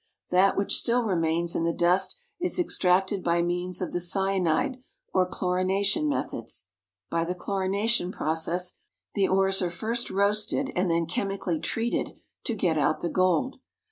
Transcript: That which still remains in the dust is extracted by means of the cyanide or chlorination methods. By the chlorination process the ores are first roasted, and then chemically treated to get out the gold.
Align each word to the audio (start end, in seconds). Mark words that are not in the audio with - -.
That 0.31 0.57
which 0.57 0.75
still 0.75 1.03
remains 1.03 1.53
in 1.53 1.63
the 1.63 1.71
dust 1.75 2.19
is 2.39 2.57
extracted 2.57 3.23
by 3.23 3.43
means 3.43 3.81
of 3.81 3.91
the 3.93 3.99
cyanide 3.99 4.81
or 5.13 5.29
chlorination 5.29 6.07
methods. 6.09 6.69
By 7.11 7.23
the 7.23 7.35
chlorination 7.35 8.11
process 8.11 8.79
the 9.13 9.27
ores 9.27 9.61
are 9.61 9.69
first 9.69 10.09
roasted, 10.09 10.71
and 10.75 10.89
then 10.89 11.05
chemically 11.05 11.59
treated 11.59 12.13
to 12.45 12.55
get 12.55 12.79
out 12.79 13.01
the 13.01 13.09
gold. 13.09 13.59